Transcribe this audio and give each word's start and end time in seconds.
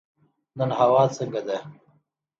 نن 0.57 0.69
هوا 0.79 1.03
څنګه 1.17 1.41
ده؟ 1.47 1.57